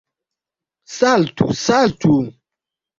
[0.97, 2.17] Saltu, saltu!